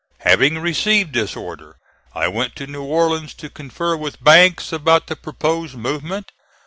Having 0.21 0.57
received 0.57 1.13
this 1.13 1.35
order 1.35 1.77
I 2.15 2.27
went 2.27 2.55
to 2.55 2.65
New 2.65 2.81
Orleans 2.81 3.35
to 3.35 3.51
confer 3.51 3.95
with 3.95 4.23
Banks 4.23 4.73
about 4.73 5.05
the 5.05 5.15
proposed 5.15 5.75
movement. 5.75 6.31